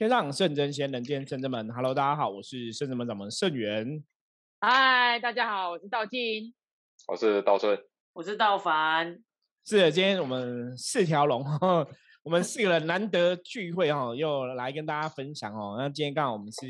[0.00, 1.70] 天上圣真仙，人间圣真门。
[1.74, 4.02] Hello，大家好，我是圣真门掌门圣元。
[4.58, 6.54] 嗨，大家好，我是道静，
[7.06, 7.78] 我是道顺，
[8.14, 9.22] 我是道凡。
[9.62, 11.44] 是的，今天我们四条龙，
[12.24, 15.76] 我们四个人难得聚会哈，又来跟大家分享哦。
[15.78, 16.66] 那今天刚好我们是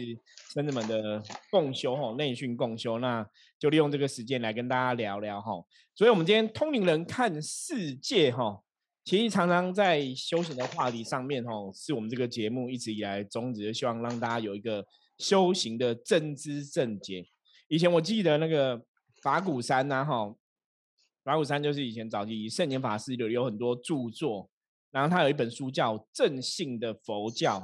[0.53, 1.23] 圣真门的
[1.53, 3.25] 共修哈，内训共修，那
[3.61, 5.53] 就利用这个时间来跟大家聊聊哈。
[5.95, 8.61] 所以，我们今天通灵人看世界哈。
[9.11, 14.87] 其实常常在修行的话题上面，吼，是我们这个节目一直以来宗旨，希望让大家有一个
[15.19, 17.27] 修行的正知正解。
[17.67, 18.81] 以前我记得那个
[19.21, 20.33] 法鼓山呐，哈，
[21.25, 24.49] 法鼓山就是以前早期圣严法师有有很多著作，
[24.93, 27.59] 然后他有一本书叫《正信的佛教》，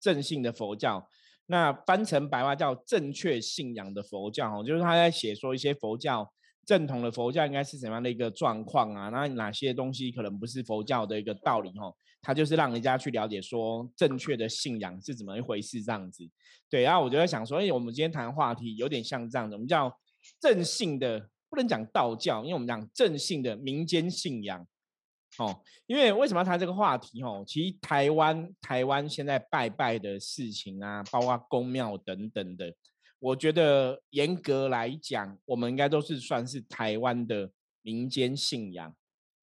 [0.00, 1.08] 正信的佛教，
[1.46, 6.32] 那翻成白话叫正确信仰的佛教，哈，就是他在写说一些佛教。
[6.68, 9.08] 正统的佛教应该是什么样的一个状况啊？
[9.08, 11.70] 那哪些东西可能不是佛教的一个道理？
[11.70, 16.28] 哈，它就是让人家去了解说正确的信仰是怎么一回事这样子。
[16.68, 19.90] 对，然后我就在想说，哎，我们今天谈话题有点像这样子，我们叫
[20.38, 24.66] 正信的，不能讲道教，因为我们讲正信的民间信仰。
[25.38, 27.22] 哦，因为为什么要谈这个话题？
[27.22, 32.74] 哦，其实台湾台湾现在拜拜的事情啊，包括宫庙等等的。
[33.20, 37.50] 我觉得严格来讲，我们应该都是算是台湾的
[37.82, 38.94] 民间信仰，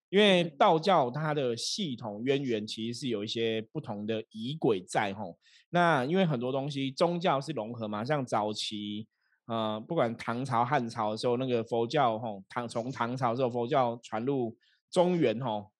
[0.09, 5.37] 因为道教它的系统渊源其实是有一些不同的仪轨在吼。
[5.71, 9.07] 那因为很多东西宗教是融合嘛，像早期
[9.45, 14.57] 呃，不管唐朝汉朝的时候，那个佛教吼，唐从唐朝时候佛教传入
[14.89, 15.71] 中原吼，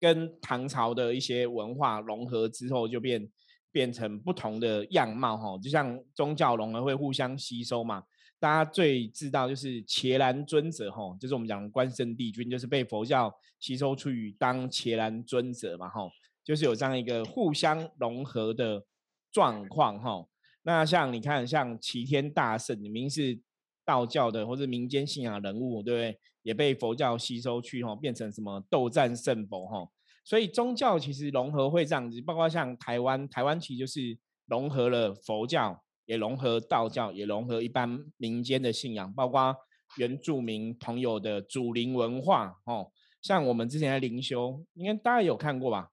[0.00, 3.30] 跟唐朝的一些文化融合之后就变。
[3.74, 8.04] 变成不同的样貌哈，就像宗教融合会互相吸收嘛。
[8.38, 16.08] 大家最知道就是伽蓝尊者哈，就是我们讲关圣帝君，就是被佛教吸收去当伽蓝尊者嘛哈，
[16.44, 18.84] 就是有这样一个互相融合的
[19.32, 20.24] 状况哈。
[20.62, 23.40] 那像你看，像齐天大圣，明明是
[23.84, 26.20] 道教的或者民间信仰人物，对不对？
[26.42, 29.88] 也被佛教吸收去哈，变成什么斗战胜佛哈。
[30.24, 39.54] 所以宗教其实融合会这样子，包括像台湾，台湾其实就是融合了佛教，也融合道教，也融合一般民间的信仰，包括
[39.98, 42.90] 原住民朋友的祖灵文化哦。
[43.20, 45.90] 像我们之前的灵修，应该大家有看过吧？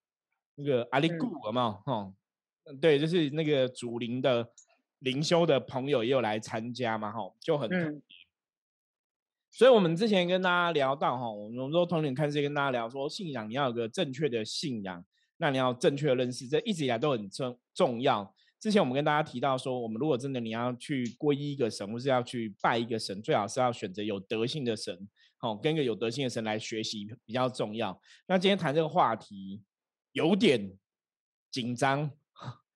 [0.56, 1.94] 那个阿里古有没有？
[1.94, 2.14] 哦，
[2.82, 4.50] 对，就是那个祖灵的
[5.00, 7.70] 灵修的朋友也有来参加嘛，哈，就很。
[9.52, 15.04] 所以，我们之前跟大家聊到哈，我们说通灵看世界，跟大家聊说信仰，你要有个正确的信仰，
[15.38, 18.34] 那你要正确的认识，这一直以来都很重重要。
[18.62, 24.98] 之前我们跟大家提到说，我们如果真的你要去皈依一个神，或是要去拜一个神，最好是要选择有德性的神，
[25.42, 28.00] 哦，跟一个有德性的神来学习比较重要。
[28.28, 29.62] 那今天谈这个话题
[30.14, 30.72] 有点
[31.52, 32.10] 紧张，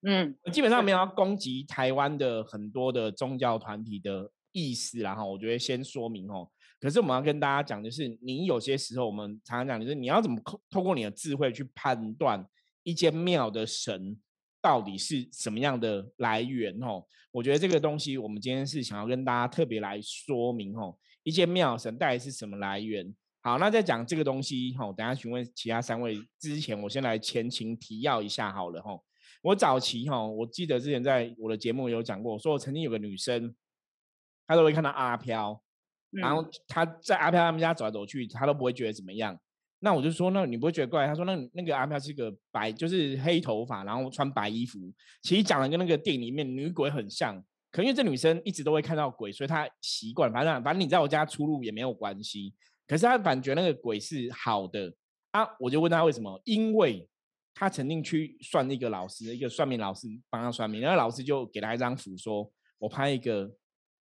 [0.02, 6.50] 嗯，基本上没有要攻击台湾的很多的宗教团体的意思，然后我觉得先说明哦。
[6.86, 12.48] 可是我们要跟大家讲的是，你有些时候我们常常讲的是，你要怎么透透过你的智慧去判断
[12.84, 14.16] 一间庙的神
[14.62, 16.80] 到底是什么样的来源？
[16.84, 23.16] 哦，我觉得这个东西我们今天是想要跟大家特别来说明哦，一间庙神到底是什么来源？
[23.42, 28.96] 好，那在讲这个东西哈，等下询问其他三位之前，我先来前情提要一下好了哈。
[29.42, 33.56] 我早期哈，我记得之前在我的节目有讲过，说我曾经有个女生，
[34.46, 35.60] 她都会看到阿飘。
[36.22, 39.38] 然后他在阿飘他们家走来走去，他都不会觉得怎么样。
[39.80, 41.06] 那我就说，那你不会觉得怪？
[41.06, 44.80] 他说，那那个阿飘是个白，就是黑头发，然后穿白衣服。
[45.22, 47.44] 其实讲的跟那个电影里面女鬼很像。
[47.72, 50.32] 可因为这女生一直都会看到鬼，所以她习惯。
[50.32, 52.54] 反正反正你在我家出入也没有关系。
[52.88, 54.92] 可是她感觉那个鬼是好的
[55.32, 55.46] 啊。
[55.60, 56.42] 我就问她为什么？
[56.46, 57.08] 因为
[57.54, 62.50] 她曾经去算一个老师，一个算命老师帮她算命，那个老师就给她一张符，说
[62.80, 63.52] 我拍一个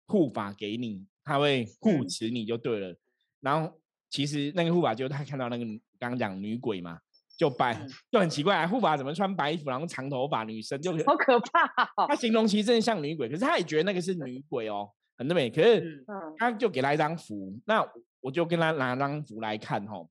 [0.08, 1.06] 护法给你。
[1.24, 2.96] 他会护持你就对了，
[3.40, 5.66] 然后其实那个护法就是 他看到那个
[6.00, 7.00] 刚刚讲女鬼嘛，
[7.38, 11.70] 就白 就很奇怪，护法怎么穿白衣服，然后长头发，女生就好可怕。
[12.08, 15.50] 他形容其实真的像女鬼，可是他也觉得那个是女鬼哦，很美。
[15.50, 16.04] 可是
[16.38, 17.86] 他就给他一张符，那
[18.22, 20.10] 我就跟他拿张符来看吼，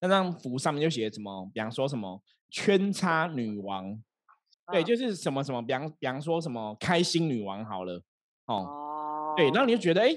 [0.00, 4.02] 那张符上面就写什么，比方说什么圈叉女王，
[4.72, 8.02] 对，就是什么什么，比方比方说什么开心女王好了，
[8.46, 8.88] 哦。
[9.40, 10.14] 对，然后你就觉得，哎，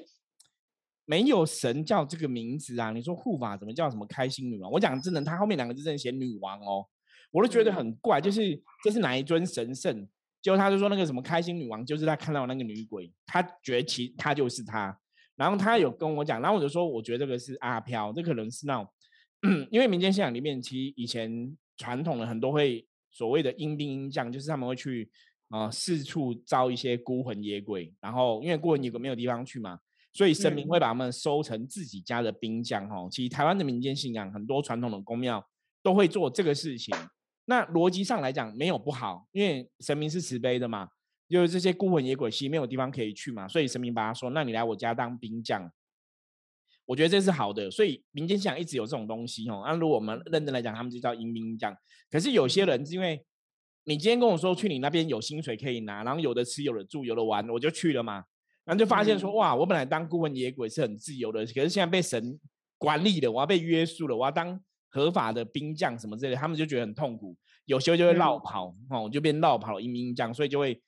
[1.06, 2.92] 没有神叫这个名字啊？
[2.92, 4.72] 你说护法怎么叫什么开心女王？
[4.72, 6.86] 我讲真的，他后面两个字真的写女王哦，
[7.32, 8.20] 我都觉得很怪。
[8.20, 10.08] 就是这是哪一尊神圣？
[10.42, 14.98] 结果他就说那个什么开心女王，就是他看到那个女鬼，他觉得其他就是他。
[15.36, 18.88] 然后他有跟我讲，然后我就说，我觉得这个是阿飘，这可能是那种，
[19.72, 25.10] 因为民间信仰里面，其实以前传统的很多会所谓的阴兵阴将，就是他们会去
[25.54, 29.78] 啊四处招一些孤魂野鬼，然后因为孤魂野鬼没有地方去嘛，
[30.12, 33.08] 所以神明会把他们收成自己家的兵将哈。
[33.12, 35.48] 其实台湾的民间信仰很多传统的宫庙
[35.84, 36.96] 都会做这个事情。
[37.46, 40.90] 那逻辑上来讲没有不好，因为神明是慈悲的嘛，
[41.30, 45.72] 就是这些孤魂野鬼其实没有地方可以去嘛，所以神明把他说，那你来我家当兵将，
[46.86, 47.70] 我觉得这是好的。
[47.70, 49.62] 所以民间信仰一直有这种东西哦。
[49.68, 51.76] 那如果我们认真来讲，他们就叫阴兵将。
[52.10, 53.24] 可是有些人是因为
[53.86, 58.24] 你今天跟我说去你那边有薪水可以拿，然后有的吃有的住有的玩，我就去了嘛。
[58.66, 62.40] 然后就发现说，哇，我本来当孤魂野鬼是很自由的，可是现在被神
[62.78, 64.60] 管理了，我要被约束了，我要当。
[64.96, 67.36] 合法的兵将什么之类，他们就觉得很痛苦，
[67.66, 70.80] 有时候就会绕跑哦，就变绕跑阴兵将，所以就会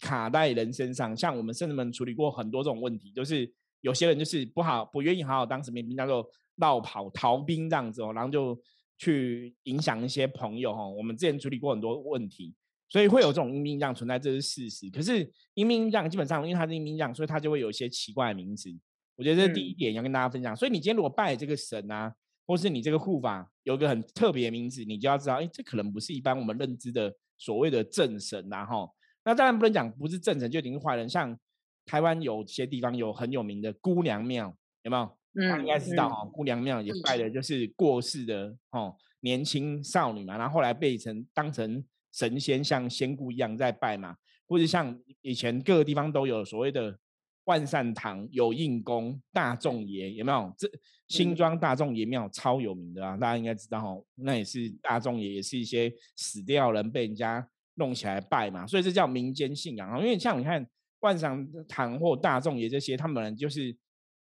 [0.00, 1.14] 卡在人身上。
[1.14, 6.26] 像我们甚至们处理过很多这种问题，就是有些人就是不好，不愿意好好当什么兵，叫做
[6.56, 8.58] 绕跑逃兵这样子哦，然后就
[9.00, 10.86] 去影响一些朋友哈。
[10.86, 12.54] 我们之前处理过很多问题，
[12.88, 14.88] 所以会有这种阴兵将存在，这是事实。
[14.90, 18.70] 可是阴兵将基本上因为他是阴兵将，所以他就会有一些奇怪的名字。
[19.16, 20.54] 我觉得这是第一点要跟大家分享。
[20.54, 22.14] 所以你今天如果拜这个神啊。
[22.46, 28.90] 或是你这个护法有一个很特别的名字，你就要知道，哎，这可能不是一般我们认知的所谓的正神呐，哈。
[29.24, 31.08] 那当然不能讲不是正神就一定是坏人。
[31.08, 31.38] 像
[31.86, 35.16] 台湾有些地方有很有名的姑娘庙，有没有？
[35.34, 36.24] 嗯，应该知道哈。
[36.32, 44.16] 姑娘庙也拜的就是过世的哦年轻少女嘛，然后后来被成当成神仙，像仙姑一样在拜嘛。
[44.48, 46.98] 或者像以前各个地方都有所谓的。
[47.44, 50.54] 万善堂有应宫大众爷有没有？
[50.56, 50.70] 这
[51.08, 54.04] 新庄大众爷庙超有名的啊，大家应该知道哦。
[54.14, 57.44] 那也是大众爷，也是一些死掉人被人家
[57.74, 59.98] 弄起来拜嘛，所以这叫民间信仰啊。
[59.98, 60.64] 因为像你看
[61.00, 63.76] 万善堂或大众爷这些，他们就是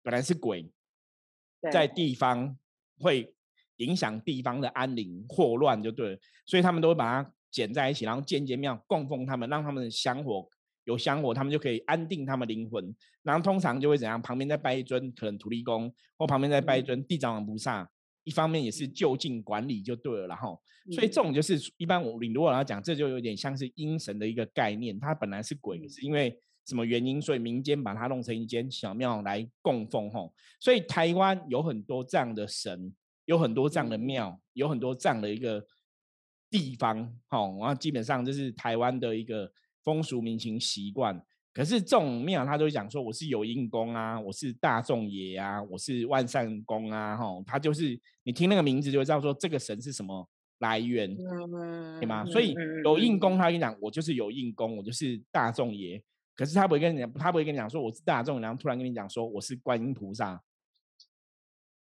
[0.04, 0.70] 本来是鬼，
[1.72, 2.58] 在地方
[3.00, 3.34] 会
[3.78, 10.48] 影响地方的安宁祸乱就对了，所以他们都会把它剪在一起，然后建间庙供奉他们，让他们的香火。
[10.86, 12.96] 有香火，他们就可以安定他们灵魂。
[13.24, 14.22] 然后通常就会怎样？
[14.22, 17.90] 旁边再拜一尊可能土地公，或旁边再拜一尊地藏王菩萨。
[18.24, 25.00] 一方面也是就近管理就对了，然后所以这种就是一般我你如果要讲，这就有点像是阴神的一个概念。
[25.00, 27.22] 它本来是鬼，是因为什么原因？
[27.22, 30.34] 所以民间把它弄成一间小庙来供奉吼。
[30.60, 32.94] 所以台湾有很多这样的神，
[33.26, 35.66] 有很多这样的庙，有很多这样的一个
[36.50, 37.58] 地方吼。
[37.60, 39.52] 然后基本上就是台湾的一个。
[39.86, 41.24] 风俗民情习惯，
[41.54, 50.28] 可是这种庙他都会讲说我是有应公啊，我是大众爷啊，我是万善公啊，吼，他就是你听那个名字就会知道说这个神是什么
[50.58, 51.16] 来源，
[52.00, 52.26] 对吗？
[52.26, 56.02] 所以有应公，他跟你讲我就是有应公，我就是大众爷，
[56.36, 60.42] 可是他不会跟你讲，他不会跟你讲说我是大众，然后突然跟你讲说我是观音菩萨，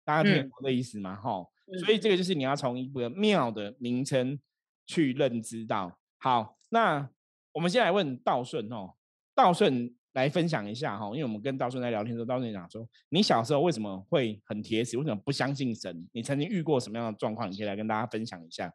[0.03, 1.15] 大家听懂的意思吗？
[1.15, 1.51] 吼，
[1.85, 4.39] 所以这个就是你要从一个庙的名称
[4.85, 5.99] 去认知到。
[6.17, 7.09] 好，那。
[7.53, 8.93] 我们先来问道顺哦，
[9.33, 14.95] 道顺来分享一下哈，因为我们跟道顺在聊天的时候，道顺讲说，你小时候为什么会很铁齿？
[14.95, 16.07] 为什么不相信神？
[16.11, 17.51] 你曾经遇过什么样的状况？
[17.51, 18.71] 你可以来跟大家分享一下。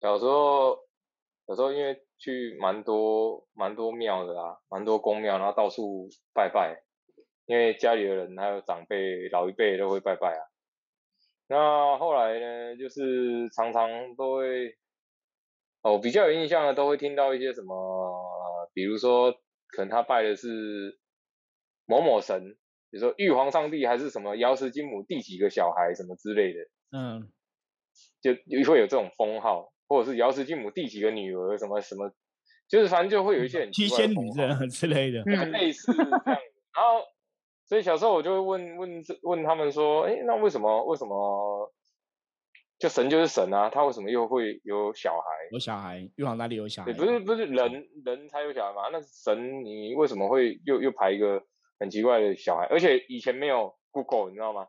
[0.00, 0.78] 小时候，
[1.48, 6.80] 有时候因为去蛮多蛮多庙的啦，蛮多公庙，然后到处拜拜，
[7.46, 10.40] 因为家里的人还有长辈老一辈都会拜拜啊。
[11.48, 14.76] 那后来呢，就是常常都会。
[15.80, 19.30] 哦，比较有印象的都会听到一些什么，比如说
[19.68, 20.98] 可能他拜的是
[21.86, 22.42] 某某神，
[22.90, 26.58] 比如说玉皇上帝还是什么瑶池金母第几个小孩什么之类的，
[26.90, 27.30] 嗯，
[28.20, 28.34] 就
[28.68, 32.12] 会有这种封号，或者是瑶池继母第几个女儿什么什么，
[32.68, 34.14] 就是反正就会有一些很七仙女
[34.70, 36.10] 之类的，类似这样。
[36.24, 37.02] 然后，
[37.64, 41.72] 所以小时候我就会问问问他们说，哎，那为什么为什么？
[42.78, 45.26] 就神就是神啊，他为什么又会有小孩？
[45.50, 46.92] 有小孩，玉皇大帝有小孩。
[46.92, 48.82] 不是不是人人才有小孩吗？
[48.92, 51.42] 那神你为什么会又又排一个
[51.80, 52.66] 很奇怪的小孩？
[52.70, 54.68] 而且以前没有 Google，你知道吗？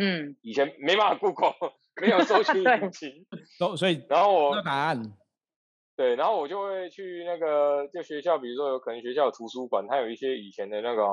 [0.00, 1.52] 嗯，以前没办法 Google，
[2.00, 3.26] 没有搜寻引擎。
[3.60, 5.02] 都所以，然后我答案。
[5.96, 11.04] 对，然后我就会去那个就学校，比如说有可能学校图书馆，它有一些以前的那个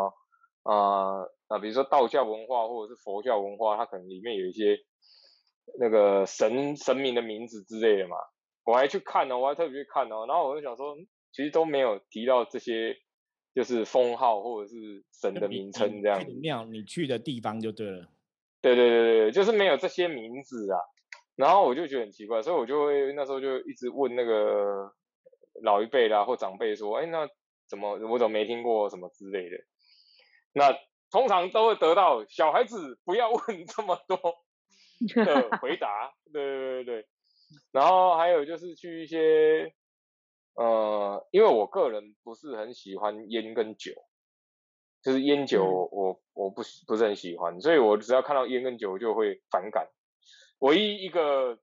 [0.64, 4.78] 啊啊，比如说道教文化或者是佛教文化，它可能里面有一些。
[5.80, 8.18] 那个神神明的名字之类的嘛，
[8.66, 10.16] 我还去看呢，我还特别去看呢。
[10.28, 10.98] 然后我就想说，
[11.32, 12.98] 其实都没有提到这些，
[13.54, 16.26] 就是封号或者是神的名称这样。
[16.42, 18.08] 庙你去的地方就对了。
[18.62, 20.80] 对对对对，就是没有这些名字啊。
[21.36, 24.92] 然后我就觉得很奇怪，所以我就会那时候就一直问那个
[25.64, 27.28] 老一辈啦或长辈说，哎，那
[27.68, 29.58] 怎么我怎么没听过什么之类的？
[30.54, 30.78] 那
[31.12, 34.18] 通常都会得到小孩子不要问这么多。
[35.16, 37.08] 的回答，对对对对，
[37.72, 39.74] 然后还有就是去一些，
[40.56, 43.94] 呃，因为我个人不是很喜欢烟跟酒，
[45.02, 49.88] 就是烟酒我我不不是很喜欢，所以我只要看到烟跟酒就会反感。
[50.60, 51.58] 唯一一个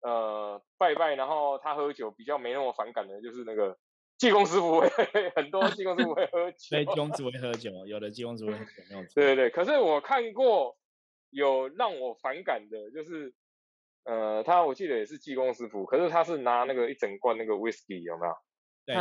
[0.00, 3.78] 呃拜拜，然后他喝酒比较没那么反感的，就是那个
[4.16, 4.88] 济公师傅会
[5.36, 9.12] 很多济公师傅会喝酒， 对，济公师傅会喝酒，有的济公师傅会喝酒，没有 错。
[9.14, 10.76] 对对对，可是我看过
[11.30, 13.34] 有让我反感的，就是
[14.04, 18.34] 呃，他我记得也是济公师傅，可是他是拿那个一整罐那个 whisky 有没有？
[18.86, 18.94] 对，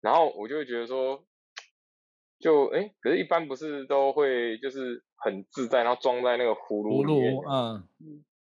[0.00, 1.24] 然后我就会觉得说，
[2.42, 7.88] 就哎，可是一般不是都会就是很自在，然后装在那个葫芦里面，嗯，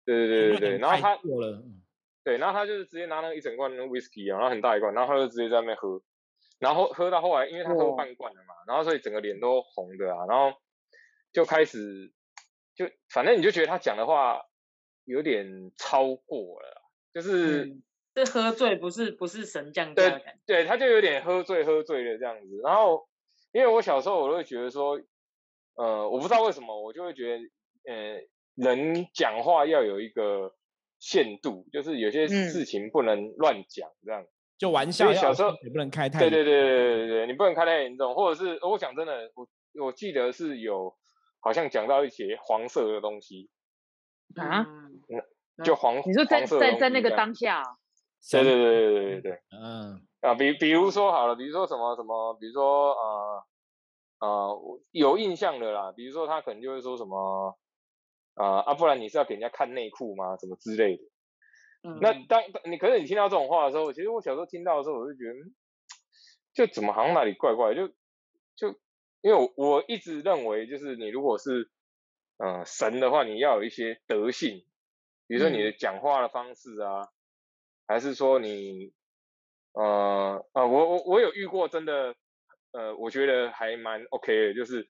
[0.06, 1.62] 对对对对对，然后他过了，
[2.24, 6.02] 对，然后他就是直接拿那个一整罐那个 whisky 啊，然后很大一罐，然后他就直接在那边喝，
[6.60, 10.58] 然后喝到后来，因为他喝半罐了嘛，然后所以整个脸都红的啊，然后
[11.34, 12.14] 就开始
[12.76, 14.42] 就反正你就觉得他讲的话
[15.04, 16.82] 有点超过了，
[17.14, 17.76] 就是
[18.16, 23.09] 是喝醉，不是不是神降价的感觉，对，他就有点喝醉喝醉的这样子，然后
[23.52, 25.00] 因为我小时候我都会觉得说，
[25.76, 27.44] 呃，我不知道为什么我就会觉得，
[27.92, 28.22] 呃，
[28.56, 30.54] 人讲话要有一个。
[31.02, 34.22] 限度就是有些事情不能乱讲，这样。
[34.58, 35.14] 就玩笑。
[35.14, 39.48] 小时候也不能开太对对对对对对，你不能开太严重，或者是我讲真的，我
[39.86, 40.94] 我记得是有
[41.40, 43.50] 好像讲到一些黄色的东西。
[44.36, 44.68] 啊，
[45.64, 47.64] 就黄你说在在在那个当下，
[48.30, 53.44] 对对对对对对对，嗯啊，比比如说好了，比如说什么什么，比如说啊
[54.20, 54.50] 啊
[54.92, 57.58] 有印象的啦，比如说他可能就会说什么。
[58.36, 58.74] 啊啊！
[58.76, 60.38] 不然你是要给人家看内裤吗？
[60.38, 61.04] 什么之类的？
[62.00, 65.36] 那当你可是你听到这种话的时候，其实我小时候听到的时候，我就觉得，
[66.54, 67.76] 就怎么好像哪里怪怪？
[67.76, 67.90] 就
[68.56, 68.80] 就
[69.20, 71.70] 因为我我一直认为，就是你如果是
[72.38, 74.64] 嗯神的话，你要有一些德性，
[75.28, 77.10] 比如说你的讲话的方式啊，
[77.88, 78.94] 还是说你
[79.82, 82.16] 呃啊，我我我有遇过真的
[82.72, 84.90] 呃，我觉得还蛮 OK 的，就是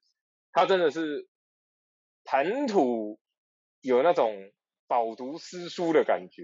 [0.51, 1.27] 他真的是
[2.23, 3.19] 谈吐。
[3.81, 4.51] 有那种
[4.87, 6.43] 饱读诗书的感觉，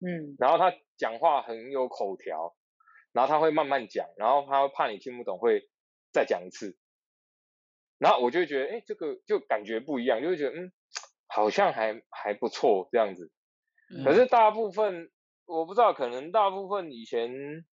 [0.00, 2.54] 嗯，然后他讲话很有口条，
[3.12, 5.70] 然后他会慢慢讲，然后他怕你听不懂，会
[6.12, 6.76] 再讲一次，
[7.96, 10.70] 然后我就觉得，哎，这个就感觉不一样，就会觉得，嗯，
[11.28, 13.32] 好像还还不错这样子。
[14.04, 15.10] 可是大部分
[15.46, 17.64] 我不知道，可能大部分以前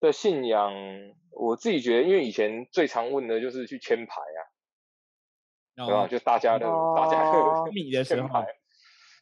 [0.00, 0.72] 的信仰，
[1.30, 4.40] 我自己觉得，因为以前最常问的就是去签牌啊。
[5.76, 6.08] 对吧？
[6.08, 8.28] 就大家的，大家的 密的时候，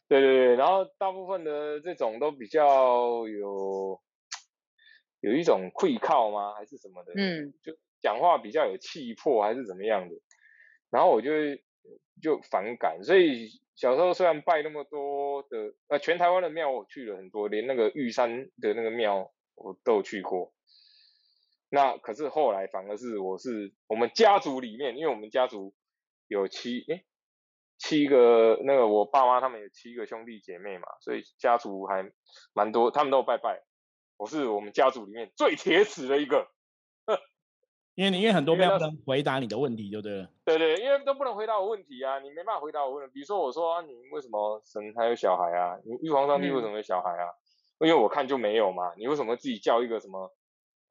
[0.07, 3.99] 对对对，然后大部分的这种都比较有
[5.19, 6.53] 有一种愧靠吗？
[6.53, 7.11] 还是什么的？
[7.17, 10.15] 嗯，就讲话比较有气魄，还是怎么样的？
[10.89, 11.29] 然后我就
[12.21, 20.53] 就反感，所以小时候虽然拜那么多的，呃，全台湾的庙我去了很多，连那个玉山的那个庙我都有去过。
[21.69, 25.73] 那可是后来反而是我是我们家族里面，因为我们家族。
[26.27, 27.05] 有七诶，
[27.77, 32.11] 七个那个我爸妈他们有七个兄弟姐妹嘛，所以家族还
[32.51, 33.61] 蛮多，他们都拜拜。
[34.17, 36.49] 我是我们家族里面最铁齿的一个，
[37.95, 40.29] 因为你因为很多庙不能回答你的问题，就对了。
[40.43, 43.11] 对对，因为都不能回答我问题啊，你没办法回答我问题。
[43.13, 45.77] 比如说我说啊，你为什么神还有小孩啊？
[45.83, 47.31] 你玉皇上帝为什么有小孩啊？
[47.79, 48.93] 因为我看就没有嘛。
[48.97, 50.31] 你为什么自己叫一个什么？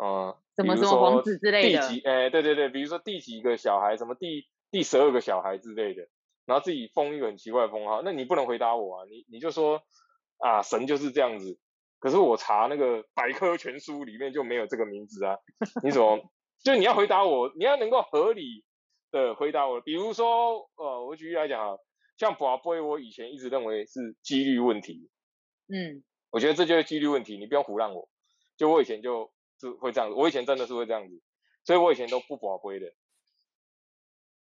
[0.02, 1.80] 嗯，什么什么皇子之类的？
[1.80, 2.00] 第几？
[2.00, 4.46] 哎，对对对，比如说第几个小孩，什么第？
[4.70, 6.08] 第十二个小孩之类的，
[6.46, 9.82] 然后自己封一个很奇怪的封号，那你不能回答我啊，你你就说
[10.38, 11.60] 啊，神就是这样子。
[12.00, 15.38] 可是我查那个百科全书里面就没有这个名字啊，
[15.84, 16.18] 你怎么
[16.64, 18.64] 就你要回答我，你要能够合理
[19.12, 19.80] 的回答我。
[19.82, 21.78] 比如说，呃，我举例来讲啊，
[22.16, 25.10] 像宝贝，我以前一直认为是几率问题，
[25.68, 28.08] 嗯，我觉得这就是几率问题，你不用胡乱我。
[28.56, 29.30] 就我以前就
[29.60, 31.20] 是会这样子，我以前真的是会这样子，
[31.64, 32.86] 所以我以前都不宝贝的。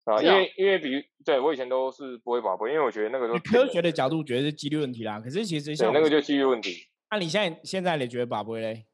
[0.04, 5.18] 啊，因为因为比对我以前都是不会宝贝，因为我觉得那个都科学的角度觉得是几率问题啦。
[5.20, 6.86] 可是其实像那个就几率问题。
[7.10, 8.86] 那你现在现在你觉得宝贝嘞？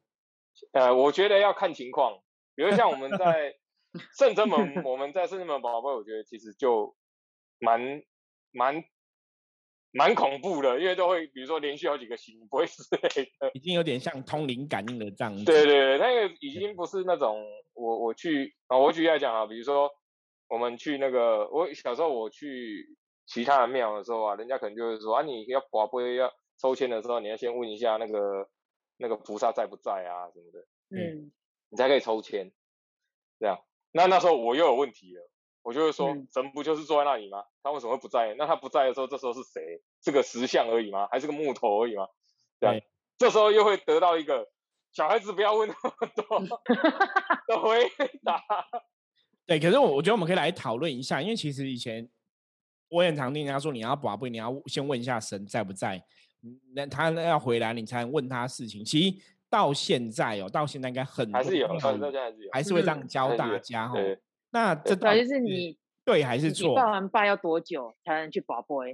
[0.73, 2.19] 呃，我觉得要看情况。
[2.59, 3.55] 比如像我们在
[4.19, 6.97] 圣真门，我们在圣真门宝贝，我觉得其实就
[7.61, 8.03] 蛮
[8.51, 8.83] 蛮
[9.93, 15.45] 蛮恐怖的，因为都会比如说连续好几个星不会之类的，已经有点像通灵感应的这样子。
[15.45, 19.89] 对对对，那个已经不是那种我我去啊，我举例来讲啊，比如说。
[20.51, 22.97] 我们去那个，我小时候我去
[23.27, 28.49] 其他的庙的时候啊，人家可能就会说啊，你要寡不要抽签的时候，你要先问一下那个
[28.97, 31.31] 那个菩萨在不在啊什么的，嗯，
[31.71, 32.51] 你才可以抽签。
[33.39, 33.59] 这样，
[33.93, 35.31] 那那时候我又有问题了，
[35.63, 37.45] 我就会说，神不就是坐在那里吗？
[37.63, 38.35] 他为什么会不在？
[38.37, 39.81] 那他不在的时候，这时候是谁？
[40.05, 41.09] 是个石像而已吗？
[41.11, 42.07] 还是个木头而已吗？
[42.59, 42.83] 对，
[43.17, 44.49] 这时候又会得到一个
[44.93, 46.41] 小孩子不要问那么多
[47.47, 47.89] 的回
[48.25, 48.43] 答。
[49.47, 52.09] 对，可是我我觉得我们可以来讨论一下，因为其实以前
[52.89, 56.05] 我也常听人家说，你要把不，你要先问一下神在不在，
[56.75, 58.85] 那他要回来你才能问他事情。
[58.85, 59.17] 其实
[59.51, 63.97] 到现在哦，到现在应该很还是有，到现在还是有，还是会这样教大家哈。
[64.51, 66.75] 那这就是你对还是错？
[66.75, 68.85] 拜完拜要多久才能去保波？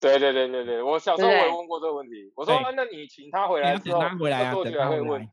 [0.00, 2.32] 对对对对对，我小时候我也问过这个问题。
[2.36, 5.28] 我说，那你请他回来之后，回来啊，等他会问。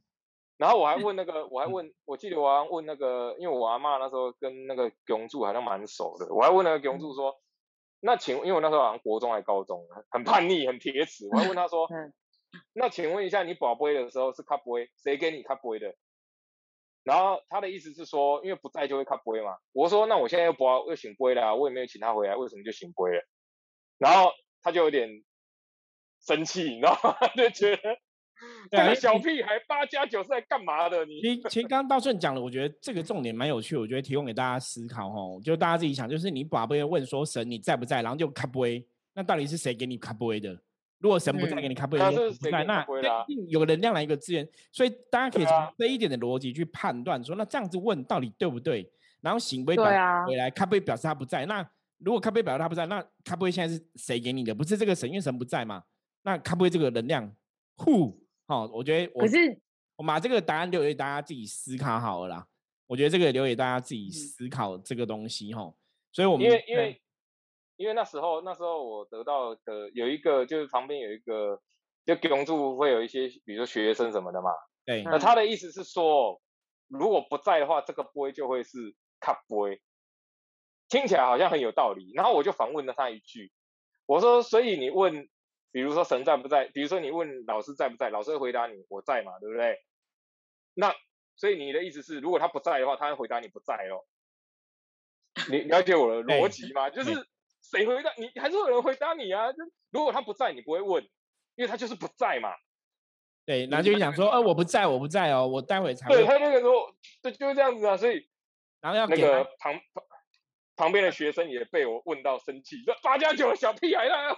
[0.58, 7.36] 然后我还问那个， 我还问，我记得我还问那个，因为我阿妈那时候跟那个公主好像蛮熟的，我还问那个公主说，
[8.00, 11.88] 那请，因为我那时候好像国中还高中，很叛逆，很铁齿，我还问他说，
[12.74, 15.96] 那请问一下，你保杯的时候是卡杯，谁给你卡杯的？
[17.04, 19.58] 然后他的意思是说，因为不在就会卡杯嘛。
[19.74, 23.24] 我说，那我现在又保又醒杯了，我也没有请他回来，为什么就醒杯了？
[23.98, 24.32] 然后
[24.62, 25.10] 他就有点
[26.22, 27.16] 生气，你知道吗？
[27.36, 27.82] 就觉得
[28.72, 31.06] 这个小屁孩八加九是在干嘛的？
[31.06, 40.62] 你其实刚刚道顺讲了，我觉得这个重点蛮有趣，我觉得提供给大家思考哦，就大家自己想，就是你把杯问说神你在不在，然后就卡杯，那到底是谁给你卡杯的？
[41.02, 42.86] 如果神不在给你卡杯，那不在，那
[43.50, 48.90] 有能量来一个资源，所以大家可以从这一点的逻辑去判断说，那这样子问到底对不对？
[49.20, 49.86] 然后行为表
[50.26, 51.70] 回来，卡杯表示他不在，那。
[52.04, 54.56] 如果咖啡表示他不在，那咖啡现在是谁给你的？
[54.56, 55.84] 不是这个神，因为神不在嘛。
[56.24, 57.32] 那咖啡这个能量
[57.78, 58.16] ，who？
[58.48, 59.56] 好，我觉得我可是
[59.98, 62.48] 我把这个答案留给大家自己思考好了啦。
[62.88, 65.72] 我觉得这个留给大家自己思考这个东西哈。
[66.12, 67.00] 所以我们因为因为
[67.78, 71.62] 因为那时候那时候我得到的有一个就是旁边有一个
[72.06, 74.52] 就公助会有一些比如说学生什么的嘛。
[74.86, 75.04] 对。
[75.04, 76.42] 那他的意思是说，
[76.88, 79.82] 如果不在的话，这个杯就会是咖啡。
[80.90, 83.50] 听起来好像很有道理，然后我就反问了他一句，
[84.06, 85.30] 我说：“所以你问，
[85.72, 86.66] 比如说神在不在？
[86.74, 88.10] 比如说你问老师在不在？
[88.10, 89.78] 老师会回答你我在嘛，对不对？
[90.74, 90.94] 那
[91.38, 94.04] 所以你的意思是，如果他不在的话，他会回答你不在哦。
[95.50, 96.90] 你了解我的逻辑吗？
[96.90, 97.26] 就是
[97.72, 99.52] 谁回答你，还是有人回答你啊？
[99.52, 99.58] 就
[99.92, 101.04] 如果他不在，你不会问，
[101.56, 102.50] 因为他就是不在嘛。
[103.46, 107.96] 对，然后就讲说，呃，我不在，我不在哦，我待会才对他那个时候，对，就是这样子啊。
[107.98, 108.28] 所以
[108.82, 110.04] 然后要那个旁旁。
[110.78, 114.36] 旁边的学生也被我问到生气，说八加九小屁孩啦！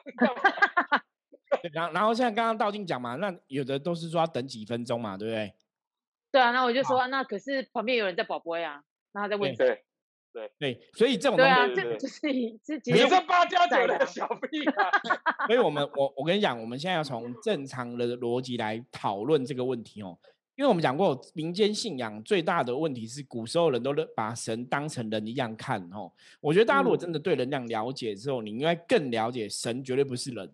[1.71, 5.53] 然后，然后现在刚刚道静讲嘛，那有的都是说要等几分钟嘛，对不对？
[6.31, 9.55] 对啊，那我就说，那可是旁边有人在保播呀，那他在问。
[9.55, 9.85] 对
[10.33, 12.91] 对对，所以这种对啊，这就是你自己。
[12.91, 14.91] 你是八加九的小屁孩。
[15.45, 20.17] 所以我们，我我跟你讲，我们现在要从正常的逻辑来讨论这个问题哦。
[20.55, 26.11] 因为我们讲过，民间信仰最大的问题是，古时候人都把神当成人一样看哦。
[26.39, 30.49] 我觉得大家如果真的对能量了解之后，你应该更了解神绝对不是人。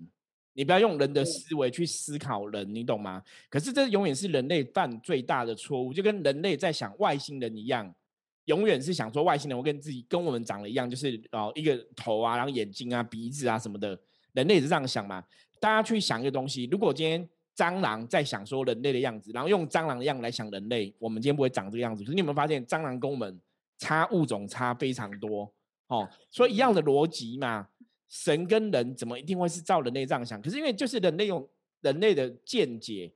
[0.54, 3.22] 你不要用人的思维去思考人，你懂吗？
[3.50, 7.94] 可是这永远是人类犯最大的错误，就跟人类在想外星人一样，
[8.46, 14.00] 永远是想说外星人会跟自己跟我们长得一样，就是哦一个头啊，然后眼睛啊、鼻子啊什么的，
[14.34, 15.24] 人类也是这样想嘛。
[15.60, 17.30] 大家去想一个东西，如果今天。
[17.56, 22.06] 蟑螂在想说人类的样子，然后用蟑螂的样子来想人类，我们今天不会长这个样子。
[22.06, 23.38] 可是你有没有发现，蟑螂跟我们
[23.78, 25.54] 差物种差非常多？
[25.88, 27.68] 哦，所以一样的逻辑嘛，
[28.08, 30.42] 神跟人怎么一定会是照人类这样想？
[30.42, 31.46] 可是因为就是人类用
[31.82, 33.12] 人类的见解，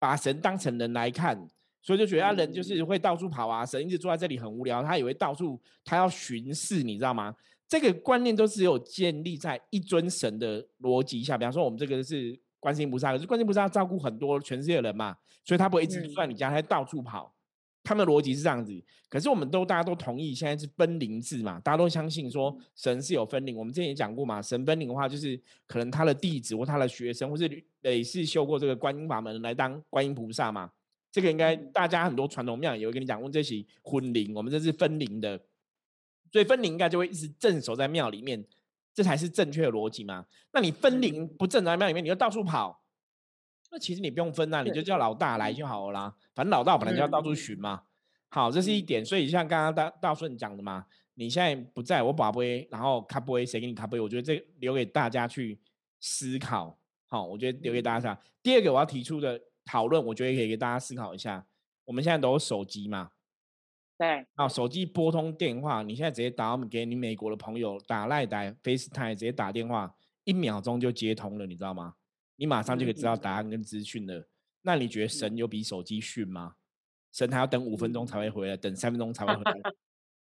[0.00, 1.48] 把神当成人来看，
[1.84, 7.32] 所以就觉得人就是会到处跑啊，神一直坐在这里很无聊，他也会到处他要巡视，你知道吗？
[7.68, 11.38] 这个观念都是有建立在一尊神的逻辑下。
[11.38, 12.36] 比方说，我们这个是。
[12.64, 17.30] 观音菩萨，可是观音菩萨要照顾很多全世界的人嘛，所以他不会一直住在你家，他到处跑。
[17.82, 23.54] 他们的逻辑是这样子，可是我们都大家都同意，现在是分灵制嘛，大家都相信说神是有分灵。
[23.54, 30.70] 我们之前也讲过嘛，神分灵的话，就是可能他的弟子或他的学生，或是也是修过这个观音法门来当观音菩萨嘛。
[31.14, 35.40] 这个应该大家很多传统庙也会跟你讲，问这些婚灵，我们这是分灵的，
[36.32, 38.44] 所以分灵应该就会一直镇守在庙里面。
[38.92, 40.26] 这才是正确的逻辑嘛？
[40.52, 42.82] 那你分灵不正在庙里面，你就到处跑，
[43.70, 46.16] 那其实你不用分啊，你就叫老大来就好了啦。
[46.34, 47.84] 反正老大本来就要到处巡嘛。
[48.28, 49.04] 好，这是一点。
[49.04, 54.00] 所以像刚刚大大顺讲的嘛，你现在不在我把杯，然后卡杯谁给你卡杯？
[54.00, 55.56] 我觉得这留给大家去
[56.00, 56.76] 思考。
[57.06, 58.20] 好，我觉得留给大家。
[58.42, 61.46] 第二个我要提出的讨论，我觉得可以给大家思考一下。
[61.84, 63.10] 我们现在都有手机嘛？
[63.96, 71.94] 对，啊，手机拨通电话，你现在直接打给你美国的朋友，打赖打 FaceTime，直接打电话，一秒钟就接通了，你知道吗？
[72.36, 74.28] 你马上就可以知道答案跟资讯了。
[74.62, 76.54] 那你觉得神有比手机逊吗？
[77.12, 79.70] 神还要等五分钟才会回来，等三分钟才会回来，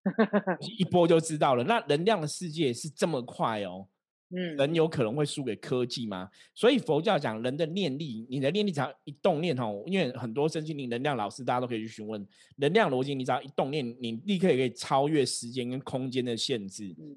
[0.79, 1.65] 一拨就知道了。
[1.65, 3.89] 那能量的世界是这么快哦，
[4.31, 6.31] 嗯，人有可能会输给科技吗？
[6.55, 16.95] 所以佛教讲人的念力，你的念力只要一动念哦，因为很多身心灵能量老师大家都可以去询问能量逻辑，你只要一动念，你立刻也可以超越时间跟空间的限制。
[16.99, 17.17] 嗯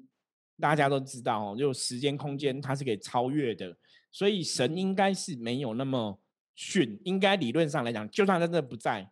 [0.60, 3.76] 大家都知道哦，就时间空间它是可以超越的，
[4.12, 6.16] 所以神应该是没有那么
[6.54, 9.10] 逊，应该理论上来讲，就算他真的不在，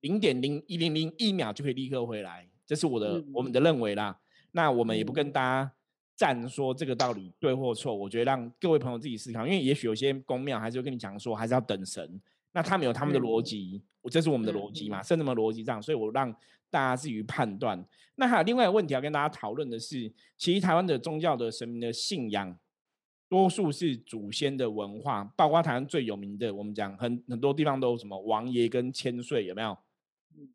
[0.00, 4.18] 零点零一零零一秒就可以立刻回来，这是我的、我们的认为啦。
[4.52, 5.70] 那我们也不跟大家
[6.14, 12.20] 站说这个道理对或错，我觉得让各位朋友自己思考，因为也许有些公庙还是会跟你讲说，还是要等神，
[12.52, 16.30] 那他们有他们的逻辑，我这是我们的逻辑嘛，甚至们逻辑上，所以我让
[16.70, 17.84] 大家自己判断。
[18.16, 22.56] 那还有另外一个问题要跟大家讨论的是，其实台湾的宗教的神明的信仰，
[23.28, 29.76] 多数是祖先的文化，包括台湾最有名的，我们讲很很多地方都有什么王爷跟千岁，有没有？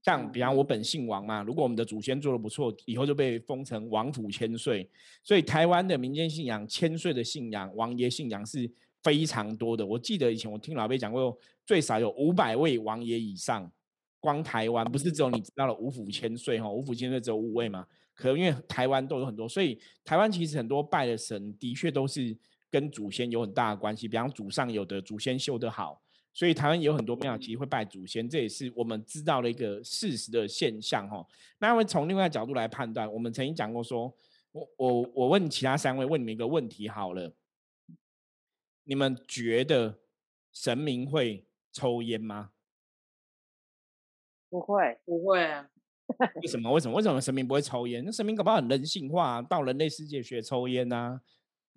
[0.04, 4.90] 像比方我本姓王嘛，如果我们的祖先做的不错，以后就被封成王府千岁。
[5.24, 8.70] 所以台湾的民间信仰，千岁的信仰、王爷信仰是
[9.04, 9.86] 非常多的。
[9.86, 13.72] 我记得以前我听老辈讲过，最少有五百位王爷以上。
[14.20, 17.86] 光台湾不是只有你知道了五府千岁哈，五府千岁只有五位嘛？
[18.16, 22.36] 可因为台湾都有很多，所以台湾其实很多拜的神的确都是
[22.72, 24.08] 跟祖先有很大的关系。
[24.08, 26.02] 比方祖上有的祖先修得好。
[26.38, 31.26] 所以台湾有很多庙其实会拜祖先，这也是我们知道的一个事实的现象哈。
[31.58, 34.16] 那会从另外角度来判断，我们曾经讲过说，
[34.52, 37.34] 我我我问其他三位，问你们一个问题好了，
[38.84, 39.98] 你们觉得
[40.54, 42.52] 神明会抽烟吗？
[44.48, 45.68] 不会，不会啊，
[46.44, 46.72] 为什么？
[46.72, 46.96] 为什么？
[46.98, 48.06] 为什么神明不会抽烟？
[48.06, 51.20] 那神明搞不好很人性化，到人类世界学抽烟呐。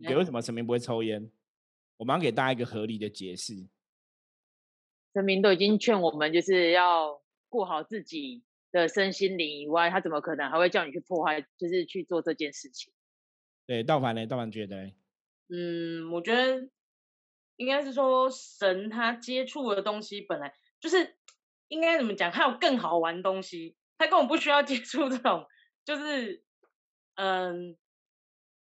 [0.02, 1.30] 给为什么神明不会抽烟？
[1.96, 3.66] 我们要给大家一个合理的解释。
[5.12, 12.92] 神明都已经劝我们，就是要顾好自己的身心灵以外，他怎么可能还会叫你去破坏，就是去做这件事情？
[13.66, 14.26] 对，道凡呢？
[14.26, 14.92] 道凡觉得，
[15.48, 16.68] 嗯，我觉得
[17.56, 21.16] 应该是说神他接触的东西本来就是
[21.68, 22.32] 应该怎么讲？
[22.32, 25.46] 他有更好玩的东西，他根本不需要接触这种，
[25.84, 26.42] 就是
[27.14, 27.76] 嗯，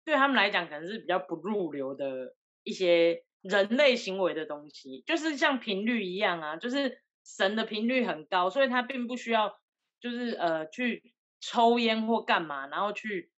[0.03, 9.59] 对他们来讲可能是比较不入流的一些人类行为的东西，就是像频率一样啊，就是神的频率很高，所以他并不需要
[9.99, 13.31] 就是呃去抽烟或干嘛，然后去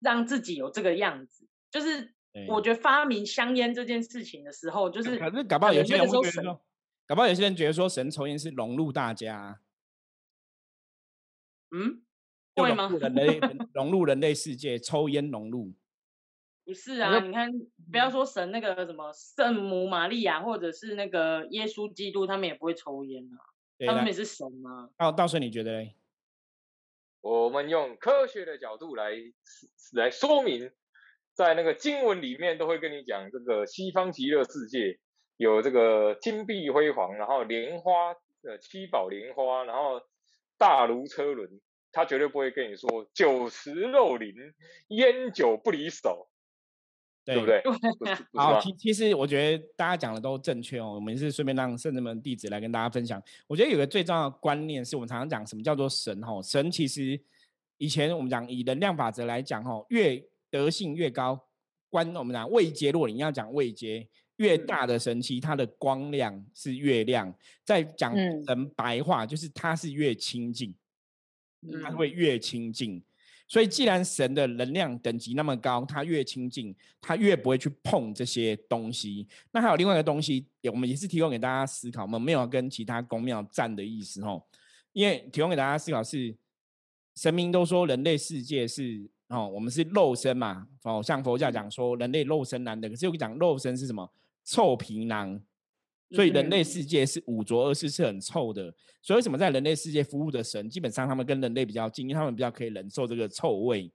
[0.00, 1.48] 让自己有这个样子。
[1.70, 2.14] 就是
[2.46, 6.62] 我觉得发明香烟这件事情的时候，就是可是搞不好有些人说会觉得说，
[7.06, 9.60] 搞不好有些人觉得说神抽烟是融入大家，
[11.70, 12.02] 嗯，
[12.54, 12.90] 就会吗？
[13.00, 13.40] 人类
[13.72, 15.72] 融入人类世界，抽烟融入。
[16.66, 17.48] 不是啊，你看，
[17.92, 23.38] 不要说神那个什么圣母玛利亚，或者是那个耶稣基督，他们也不会抽烟啊，
[23.86, 24.90] 他们也是神啊。
[24.98, 25.94] 到到时候你觉得嘞？
[27.22, 29.12] 我们用科学的角度来
[29.92, 30.72] 来说明，
[31.34, 34.98] 在那个经文里面都会跟你讲，这个西方极乐世界
[35.36, 38.10] 有这个金碧辉煌，然后莲花
[38.42, 40.02] 呃七宝莲花，然后
[40.58, 41.60] 大如车轮，
[41.92, 44.34] 他绝对不会跟你说酒池肉林，
[44.88, 46.28] 烟酒不离手，
[47.26, 47.60] 对不对？
[48.34, 50.94] 好，其其实我觉得大家讲的都正确哦。
[50.94, 53.20] 我们是顺便让圣人们弟子来跟大家分享。
[53.48, 56.40] 我觉得有个最重要的观念是我们常常讲什么叫做神哦。
[56.40, 57.20] 神其实
[57.78, 61.48] 以前我们讲以能量法则来讲哦，越德性越高，
[61.90, 67.34] 观我们讲位阶，如果你要讲位阶越大的神奇，它的光亮是越亮。
[67.64, 70.72] 再讲嗯人白话，就是它是越清净。
[71.82, 73.02] 它嗯会越亲近。
[73.48, 79.26] 所以，既然神的能量等级那么高，他越亲近，他越不会去碰这些东西。
[79.52, 84.42] 那还有另外一个东西，也我们也是提供给大家思考，我们没有跟其他公庙站的意思哦，
[84.92, 86.36] 因为提供给大家思考是，
[87.14, 94.10] 神明都说人类世界是哦，我们是肉身嘛，哦，像佛教讲说人类肉身难得，可是又讲肉身是什么？
[94.44, 95.40] 臭皮囊。
[96.10, 98.72] 所以人类世界是五浊恶世，是很臭的。
[99.02, 103.90] 所以为什么在人类世界服务的神，基本上他们跟人类比较近，因为他们比较可以忍受这个臭味。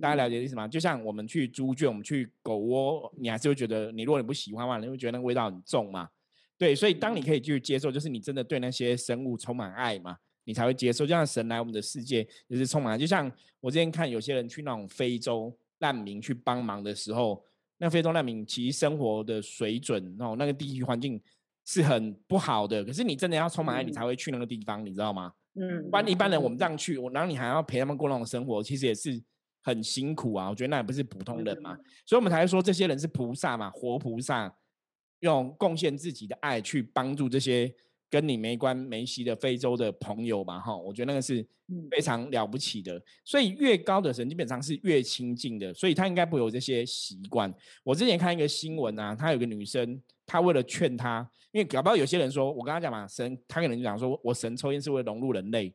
[0.00, 0.68] 大家了解意思吗？
[0.68, 6.08] 就像我们去猪圈，我们去狗窝，你还是会觉得，你如果你不喜欢嘛，你会觉得那个味道很重嘛。
[6.56, 11.04] 对，所以当你可以去接受，就是你真的对那些生物充满爱嘛，你才会接受。
[11.04, 12.98] 就像神来我们的世界，也是充满爱。
[12.98, 13.30] 就像
[13.60, 17.44] 我之前看有些人去那种非洲难民去帮忙的时候，
[17.78, 21.20] 那非洲难民其实生活的水准哦，那个地区环境
[21.68, 22.82] 是很不好的。
[22.82, 25.30] 可是你真的要充满爱，你才会去那个地方，你知道吗？
[25.60, 29.22] 嗯不然一般人我们这样去，我然后你还要陪他们过那种生活，其实也是
[29.62, 30.48] 很辛苦啊。
[30.48, 31.76] 我觉得那也不是普通人嘛，
[32.06, 34.50] 所以我们才会说这些人是菩萨嘛，活菩萨，
[35.20, 37.70] 用贡献自己的爱去帮助这些
[38.08, 43.02] 跟你没关没系的非洲的朋友嘛，哈，我觉得那个是嗯非常了不起的。
[43.24, 47.52] 所以越高的神基本上是越亲近的，所以他应该不会有这些习惯。
[47.82, 55.74] 我之前看一个新闻啊，他有个女生，她为了劝他，因为搞不好有些人说，我跟他讲嘛，神他可能就讲说，我神抽烟是为了融入人类。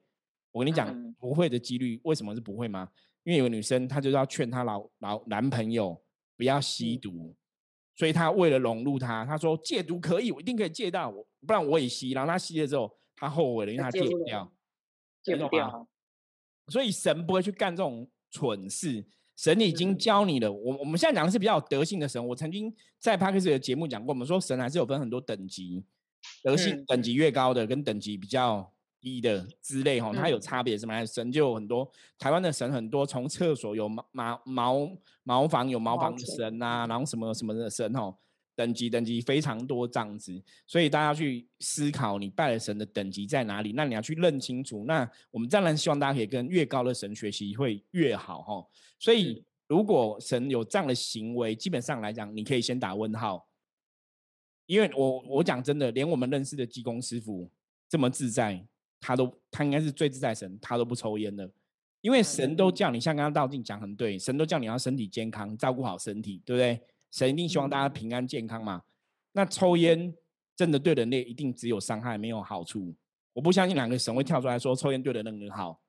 [0.51, 2.87] 我跟你讲嗯，不会的几率为什么是不会吗？
[3.23, 5.99] 因为有个女生，她就是要劝她老老男朋友
[6.37, 7.35] 不要吸嗯毒，
[7.95, 12.11] 所以她为了融入他，她说戒毒可以，我一定可以戒到，我不然我也吸。
[12.11, 14.53] 然后她吸了之后，她后悔了，因为她她戒不掉。
[15.23, 15.87] 戒不掉。
[16.67, 19.03] 所以神不会去干这种蠢事，
[19.43, 20.49] 神已经嗯教你了。
[20.49, 22.25] 我我们现在讲的是比较有德性的神。
[22.25, 25.83] 我曾经在 p a r k e s 的节目讲过，我们说神还是有分很多等级，
[26.41, 31.05] 德性嗯等级越高的跟等级比较低的之类哈，它有嗯差别是吗？
[31.05, 34.89] 神就有很多，台湾的神很多，从厕所有茅茅茅
[35.23, 38.15] 茅房有茅茅房的神啊，然后什么什么的神哦。
[38.55, 44.85] 等级等级非常多这样子，所以大家去思考你拜的神的等级在哪里，那你要去认清楚。
[44.85, 48.67] 那我们当然希望大家可以跟越高的神学习会越好哈。
[48.99, 53.47] 所以如果神有这样的行为，基本上来讲，你可以先打问号，
[54.65, 57.49] 因为我我讲真的，连我们认识的济公师傅
[57.89, 58.63] 这么自在，
[58.99, 61.49] 他都他应该是最自在神，他都不抽烟的。
[62.01, 66.79] 因为神都叫你，像刚刚道静讲很对，神都叫你要身体健康，照顾好身体，对不对？
[67.13, 68.81] 神一定希望大家平安健康嘛。
[69.33, 70.11] 那抽烟
[70.55, 72.95] 真的对人类一定只有伤害，没有好处。
[73.33, 75.79] 我不相信哪个神会跳出来说抽烟对人很好，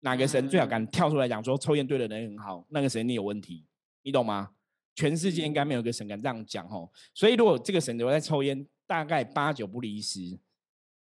[0.00, 3.64] 哪个神最好敢跳出来讲说抽烟对人很好，那个神一定有问题，
[4.02, 4.50] 你懂吗？
[4.94, 6.92] 全世界应该没有一个神敢这样讲吼。
[7.14, 10.38] 所以如果这个神留在抽烟，大概八九不离十，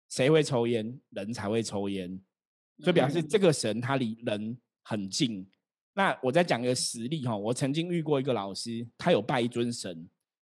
[0.08, 0.98] 谁会抽烟？
[1.10, 2.18] 人才会抽烟。
[2.78, 5.46] 所以表示这个神他离人很近。
[5.94, 10.08] 那我再讲个实例哈，我曾经遇过一个老师，他有拜一尊神，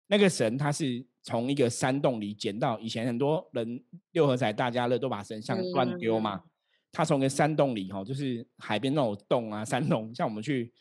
[0.07, 6.42] 那个神他是从一个山洞里捡到，以前很多人六合彩、大家乐都把神像乱丢嘛，
[6.92, 10.72] 他从个山洞里哈，就是海边那种洞啊，山洞，像我们去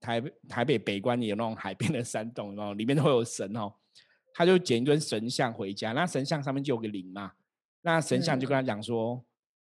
[0.00, 3.72] 台北台北北关也有那种海边的山洞，然后里面都会有神哦，
[4.32, 7.32] 他就捡一尊神像回家，那神像上面就有个灵嘛，
[7.82, 9.24] 那神像就跟他讲说。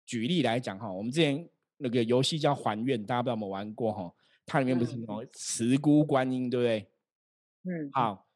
[0.08, 4.14] 举例来讲哈，我们之前那个游戏叫还愿，大家不知道有没有玩过哈？
[4.46, 6.88] 它里面不是什么慈姑观音，对不对？
[7.64, 8.26] 嗯，好，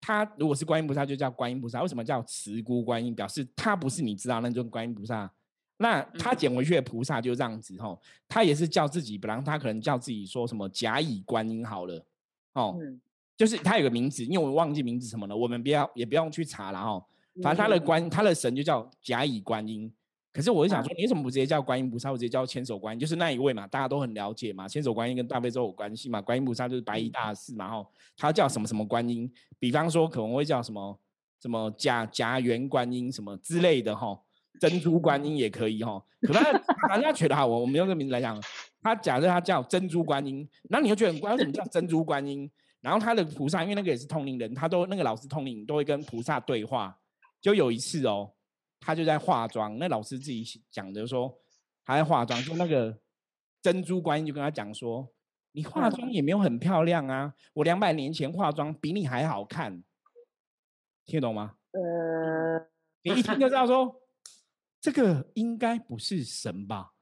[0.00, 1.82] 它如果是观音菩萨，就叫观音菩萨。
[1.82, 3.14] 为什么叫慈姑观音？
[3.14, 5.30] 表示它不是你知道那尊观音菩萨。
[5.76, 12.06] 那他捡回去的菩萨就这样子哈，他也是叫自己，本来他可能叫自己说什么甲乙观音好了，
[12.52, 13.00] 哦，嗯
[13.36, 17.04] 就是他有个名字，因为我忘记名字什么了，我们不要也不用去查了哈。
[17.42, 19.92] 反正他的观他的神就叫甲乙观音。
[20.34, 22.98] 可是我就想说，你为什么不直接叫观音菩萨，我直接叫千手观音？
[22.98, 24.66] 就是那一位嘛，大家都很了解嘛。
[24.66, 29.32] 千手观音跟大悲咒有关系嘛，观音菩萨就是白衣大士嘛，吼，他叫什么什么观音？
[29.60, 30.98] 比方说可能会叫什么
[31.40, 34.24] 什么甲甲元观音什么之类的，吼，
[34.58, 36.04] 珍珠观音也可以，吼。
[36.26, 36.50] 可他
[36.96, 38.42] 人家觉得哈，我我们用这个名字来讲，
[38.82, 42.50] 他假设他叫珍珠观音，然后你就觉得很怪，为什么叫珍珠观音？
[42.80, 46.98] 然后他的菩萨，因为那个也是通灵人，他都那个老师通灵都会跟菩萨对话。
[47.40, 48.32] 就有一次哦。
[48.84, 51.40] 他就在化妆，那老师自己讲的说
[51.84, 53.00] 他在化妆，就那个
[53.62, 55.10] 珍珠观音就跟他讲说，
[55.52, 59.82] 你化妆也没有很漂亮啊，我两百年前化妆比你还好看，
[61.06, 61.56] 听得懂吗？
[61.72, 62.68] 呃，
[63.02, 64.02] 你一听就知道说，
[64.80, 66.92] 这个应该不是神吧？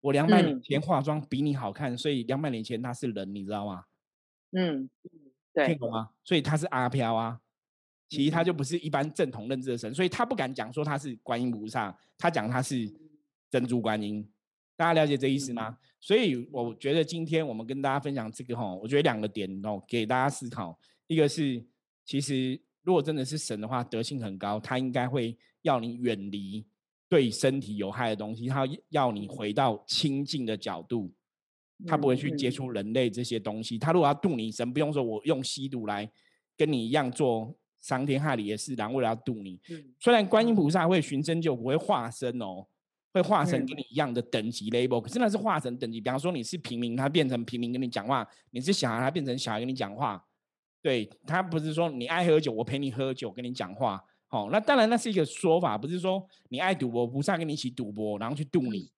[0.00, 3.84] 我两百年嗯前化妆比你好看，所以两百年前他是人，你知道吗？
[4.52, 5.20] 嗯，听
[5.52, 6.10] 对，懂吗？
[6.24, 7.40] 所以他是阿飘啊。
[8.08, 12.90] 其实他就不是一般正统认知的神，所以他不敢讲说他是观音菩萨，他讲他是
[13.50, 14.26] 珍珠观音。
[14.76, 15.76] 大家了解这意思吗？
[16.00, 20.78] 所以我觉得今天我们跟大家分享这个哈，我觉得两个点哦，给大家思考。
[21.06, 21.62] 一个是，
[22.04, 26.64] 其实如果真的是神的话，德性很高，他应该会要你远离
[27.08, 31.12] 对身体有害的东西，他要你回到清净的角度，
[31.86, 33.78] 他不会去接触人类这些东西。
[33.78, 36.10] 他如果要度你，神不用说我用吸毒来
[36.56, 37.54] 跟你一样做。
[37.88, 39.58] 伤天害理的事，然后为了要渡你，
[39.98, 42.66] 虽然观音菩萨会寻真救苦，会化身哦，
[43.14, 45.98] 会化身跟你一样的等级 label，、可是那是化身等级。
[45.98, 50.22] 比方说你是平民，他变成平民跟你讲话；你是小孩，他变成小孩跟你讲话。
[50.82, 54.04] 对他不是说你爱喝酒，我陪你喝酒跟你讲话。
[54.28, 58.92] 哦，那当然那是一个说法，不是说你爱赌博，菩萨跟你一起赌博，然后去渡你。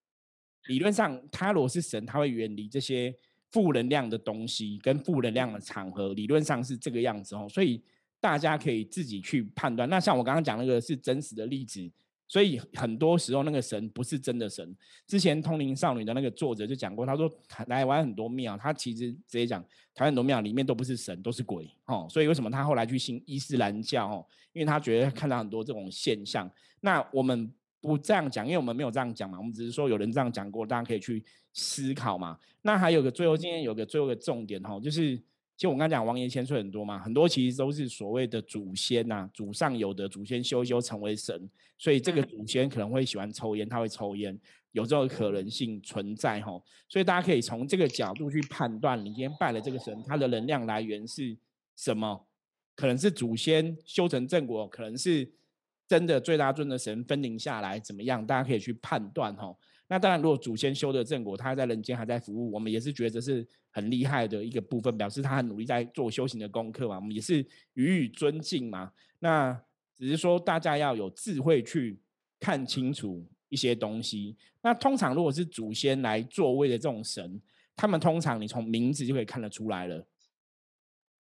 [0.67, 3.15] 理论上，他如果是神，他会远离这些
[3.53, 7.81] 负能量的东西跟负能量的场合，理论上是这个样子哦，所以。
[8.21, 9.89] 大家可以自己去判断。
[9.89, 11.91] 那像我刚刚讲那个是真实的例子，
[12.29, 14.77] 所以很多时候那个神不是真的神。
[15.07, 19.61] 之前《通灵少女》的那个作者就讲过，他说台湾很多庙，他其实直接讲
[19.95, 22.07] 台湾很多庙里面都不是神，都是鬼哦。
[22.11, 24.27] 所以为什么他后来去信伊斯兰教哦？
[24.53, 26.49] 因为他觉得看到很多这种现象。
[26.81, 32.39] 那我们不这样讲，因为我们没有这样讲嘛，我们只是说有人这样讲过，大家可以去思考嘛。
[32.63, 35.19] 那还有个最后今天有个最后的重点哈，就是。
[35.61, 44.41] 就我刚刚讲，王爷千岁很多嘛，很多其实都是所谓的祖先呐，祖上有的祖先修修成为神，所以这个祖先可能会喜欢抽烟，他会抽烟，
[44.73, 46.59] 有这种可能性存在哈。
[46.89, 51.37] 所以大家可以从这个角度去判断，你今天拜了这个神，它的能量来源是
[51.77, 52.27] 什么？
[52.75, 55.31] 可能是祖先修成正果，可能是
[55.87, 58.27] 真的最大尊的神分灵下来怎么样？
[58.27, 59.55] 大家可以去判断哈。
[59.93, 68.93] 那当然，如果祖先修的正果，他在人间还在服务，我们也是觉得是很厉害的一个部分，表示他很努力在做修行的功课嘛，我们也是予以尊敬嘛。
[69.19, 69.61] 那
[69.97, 72.01] 只是说大家要有智慧去
[72.39, 74.37] 看清楚一些东西。
[74.63, 77.43] 那通常如果是祖先来作位的这种神，
[77.75, 80.07] 他们通常你从名字就可以看得出来了，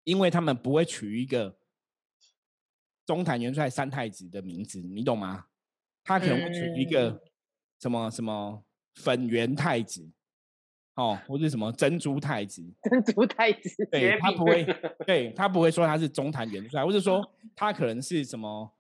[0.04, 1.58] 因为他们不会取一个
[3.04, 5.46] 中坛元帅三太子的名字，你懂吗？
[6.04, 7.20] 他可能会取一个。
[7.80, 8.62] 什么什么
[8.96, 10.06] 粉圆太子，
[10.94, 14.66] 哦，或者什么珍珠太子， 珍珠太子，对他不会，
[15.06, 18.70] 对他不会说他是中坛元帅，或者说 他可能是什么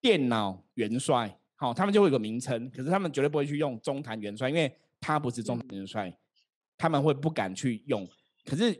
[0.00, 6.16] 电脑元帅，好，他们就会有个名称，可是他们绝对不会去用中坛元帅，因为他不是中坛元帅，
[6.78, 8.08] 他们会不敢去用。
[8.46, 8.74] 可是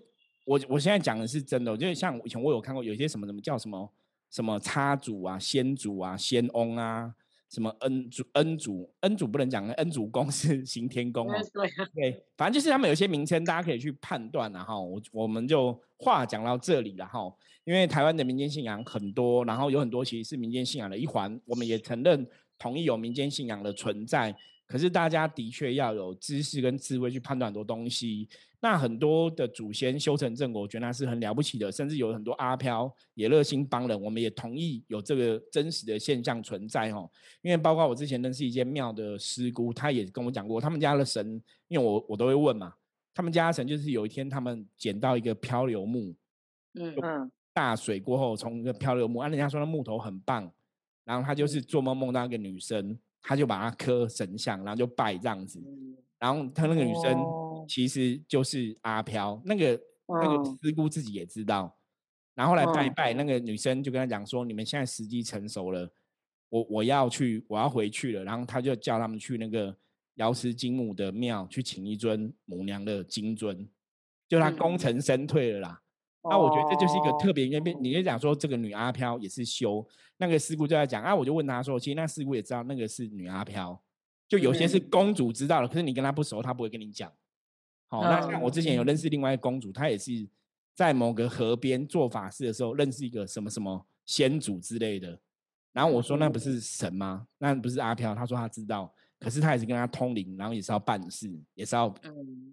[0.46, 3.92] 我我现在讲的是真的，就是像以前我有看过有些什么什么叫什么
[4.30, 7.14] 什么插主啊、先祖啊、先翁啊。
[7.52, 11.34] 什么恩主恩主恩主不能讲，恩主公 是行天宫哦。
[11.52, 17.30] 对对，反正就是他们有些名称，大家可以去判断然后我我们就话讲到这里了哈。
[17.64, 22.26] 因为台湾的民间信仰很多，然后有很多其实是民间信仰的一环，我们也承认
[22.58, 24.34] 同意有民间信仰的存在。
[24.66, 28.26] 可是大家的确要有知识跟智慧去判断很多东西。
[28.64, 37.10] 那很多的祖先修成正果，我觉得那是很了不起的，甚至有很多阿飘也热心帮人，我们也同意有这个真实的现象存在哦。
[37.42, 42.72] 因为包括我之前认识一间庙的师姑，她也跟我讲过，他们家的神，因为我我都会问嘛，
[43.12, 46.14] 他们家神就是有一天他们捡到一个漂流木，
[46.74, 50.48] 嗯嗯，大水过后从一个漂流木，啊，人家说那木头很棒，
[51.04, 55.60] 然后他就是做梦梦到一个女生，他就把它刻神像，然后就拜这样子，
[56.20, 57.18] 然后他那个女生。
[57.66, 61.76] 其实就是阿飘，那个那个师姑自己也知道，
[62.34, 65.90] 然后来拜拜，那个女生就跟他讲说：“你们现在时机成熟了，
[66.48, 69.76] 我我要去，我要回去了。”然后他就叫他们去那个
[70.14, 73.68] 瑶池金母的庙去请一尊母娘的金尊，
[74.28, 75.82] 就他功成身退了啦。
[76.24, 79.86] 那我觉得这就是一个特别，因为你就讲说这个女阿飘也是修，
[80.18, 83.82] 那个师姑就在讲啊，我就问他说：“其实那师姑也知道那个是女阿飘，
[84.28, 87.12] 就有些是公主知道了，可是你跟她不熟，她不会跟你讲。”
[87.92, 90.26] 哦，那像我之前有认识另外一个公主，她也是
[90.74, 95.20] 在某个河边做法事的时候认识一个什么什么先祖之类的。
[95.74, 97.26] 然后我说那不是神吗？
[97.36, 98.14] 那不是阿飘？
[98.14, 101.94] 他说他知道，可是他也是跟他通灵，然后也是要办事，也是要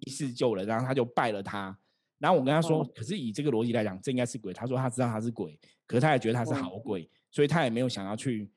[0.02, 1.78] 一世救人，然后他就拜了他。
[2.17, 4.54] 然后我跟他说，可是以这个逻辑来讲，这应该是鬼。
[4.54, 8.49] 他说他知道他是鬼，可是他也觉得他是好鬼，所以他也没有想要去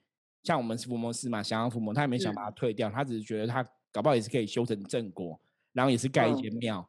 [0.42, 5.40] 像我们是伏魔师嘛，想要伏魔，他也没想把他退掉，他只是觉得他搞不好也是可以修成正果。
[5.72, 6.86] 然后也是盖一间庙，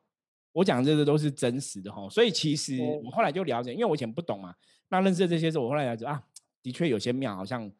[0.51, 4.53] 我讲这个都是真实的哈，所以其实我后来就了解，因为我以前不懂嘛，
[4.89, 6.21] 那认识这些之后，我后来了解啊，
[6.61, 7.71] 的确有些庙好像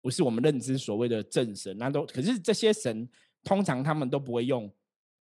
[0.00, 3.08] 不是我们认知所谓的正神，那都可是这些神
[3.44, 4.70] 通常他们都不会用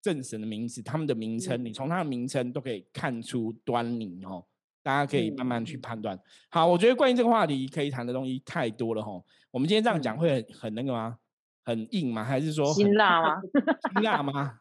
[0.00, 4.44] 正神的名字，他们的名称你从他的名称都可以看出端倪哦，
[4.82, 6.18] 大家可以慢慢去判断。
[6.48, 11.18] 好，我觉得关于这个话题可以谈的东西太多了哈，我们今天这样讲会很很那个吗？
[11.64, 12.24] 很硬吗？
[12.24, 13.42] 还是说辛辣吗？
[13.92, 14.60] 辛辣吗？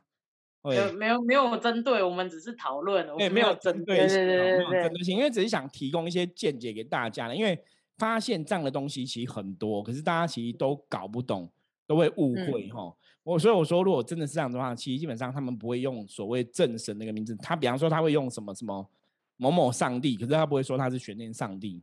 [0.67, 3.07] 没有没有没有针对，我们只是讨论。
[3.17, 7.35] 对，没有针对性，没有针对性，因为只是想提供一些见解给大家的。
[7.35, 7.59] 因为
[7.97, 11.49] 发现这样的东西其实很多，可是大家其实都搞不懂，
[11.85, 12.93] 都会误会哈。
[13.23, 17.35] 我所以我说，如果真的是这样的话，其实基本上他们不会用所谓正神那个名字。
[17.37, 18.89] 他比方说他会用什么什么
[19.35, 21.81] 某某上帝，可是他不会说他是悬念上帝。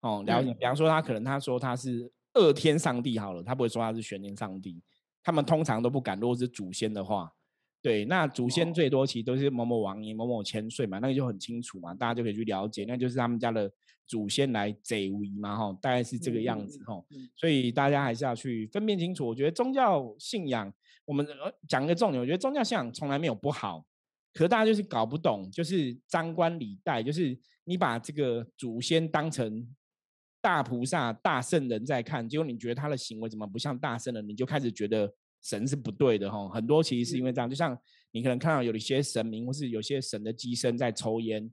[0.00, 0.52] 哦，了解。
[0.54, 4.80] 比方说他可能他说他是二天上帝好了，他不会说他是悬念上帝。
[5.22, 7.32] 他们通常都不敢，如果是祖先的话。
[7.84, 13.70] 对，那祖先最多其实都是某某王爷、某某千岁嘛，那个就很清楚嘛，大家就可以去了解，那就是他们家的
[14.06, 17.04] 祖先来贼威嘛，吼，大概是这个样子，哈。
[17.36, 19.26] 所以大家还是要去分辨清楚。
[19.26, 20.72] 我觉得宗教信仰，
[21.04, 21.26] 我们
[21.68, 23.84] 讲一个重点，我觉得宗教信仰从来没有不好，
[24.32, 29.68] 可是大家就是搞不懂，就是张冠李戴，就是你把这个祖先当成
[30.40, 35.12] 大菩萨、大圣人在看，结果你觉得他的行为怎么不像大圣人，你就开始觉得
[35.44, 36.48] 神是不对的哈。
[36.48, 37.78] 很多其实是因为这样，就像
[38.10, 41.48] 你可能看到有一些神明或是有些神的机身在抽烟，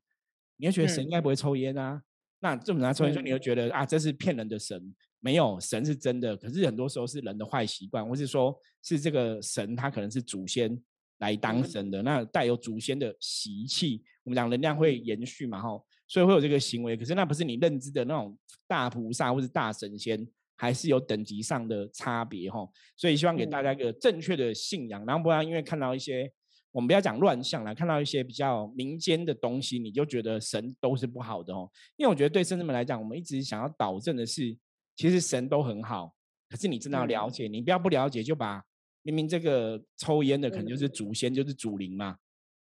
[0.57, 2.01] 你会觉得神应该不会抽烟啊。
[2.39, 6.35] 那这么拿抽烟，说你会觉得啊，这是骗人的神，没有神是真的。
[6.35, 10.81] 可是很多时候是人的坏习惯，或是说是这个神他可能是祖先
[11.19, 15.79] 来当神的，那带有祖先的习气，我们讲能量会延续嘛哈。
[16.07, 18.37] 所以会有这个行为，可是那不是你认知的那种
[18.67, 20.27] 大菩萨或是大神仙，
[20.61, 22.67] 还是有等级上的差别哈。
[22.95, 26.31] 所以希望给大家一个正确的信仰，然后不然因为看到一些
[26.71, 31.67] 我们不要讲乱象了，看到一些比较民间的东西，你就觉得神都是不好的哦。
[31.97, 34.55] 因为我觉得对圣人们来讲，我们一直想要导正的是，
[34.95, 36.13] 其实神都很好，
[36.47, 38.63] 可是你真的要了解，你不要不了解就把
[39.01, 42.15] 明明这个抽烟的可能就是祖先，就是祖灵嘛。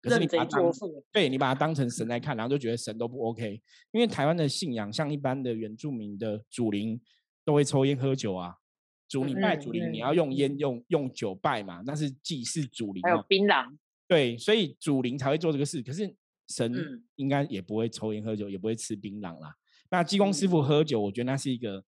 [0.02, 0.72] 可是你把当
[1.12, 3.60] 对你把它当成神来看，然后就觉得神都不 OK。
[3.92, 7.02] 因为台湾的信仰，像一般的原住民的祖灵
[7.46, 8.58] 都会抽烟喝酒啊。
[9.08, 13.04] 主你拜主灵，你要用烟用用酒拜嘛，那是祭祀主灵。
[13.04, 13.72] 还有槟榔。
[14.08, 15.80] 对，所以主灵才会做这个事。
[15.84, 16.12] 可是
[16.50, 16.74] 神
[17.16, 19.56] 应该也不会抽烟喝酒，也不会吃槟榔啦。
[19.92, 21.84] 那济公师傅喝酒，我觉得那是一个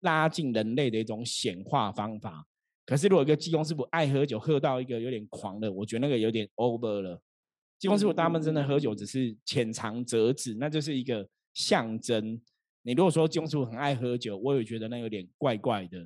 [0.00, 2.46] 拉近人类的一种显化方法。
[2.86, 7.20] 可是如果一个济公师傅爱喝酒，喝到一个有点狂的，我觉得那个有点 over 了。
[7.78, 12.40] 济公师傅他们真的喝酒只是浅尝辄止，那就是一个象征。
[12.86, 15.98] 你如果说金主很爱喝酒，我也觉得那有点怪怪的。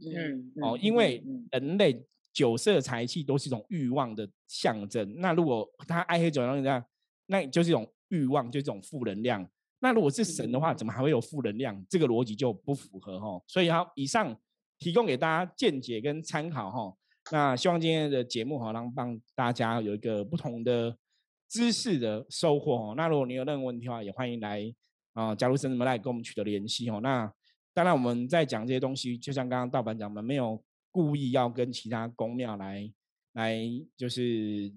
[0.00, 1.22] 嗯，哦，因为
[1.52, 5.20] 人类酒色财气都是一种欲望的象征。
[5.20, 6.84] 那如果他爱喝酒，然后这样，
[7.26, 9.48] 那就是一种欲望，就是一种负能量。
[9.78, 11.86] 那如果是神的话，怎么还会有负能量？
[11.88, 13.40] 这个逻辑就不符合哈。
[13.46, 14.36] 所以好，以上
[14.80, 16.96] 提供给大家见解跟参考哈。
[17.30, 20.98] 那希望今天的节目哈，能帮大家有一个不同的。
[21.46, 24.74] 知识的收获哦，那如果你有任何问题的话，也欢迎来
[25.14, 27.00] 啊，加入神什么来跟我们取得联系哦。
[27.02, 27.32] 那
[27.72, 32.92] 当然我们在讲这些东西，就像刚刚道板讲的，没有故意要跟其他公庙来
[33.32, 33.58] 来
[33.96, 34.72] 就是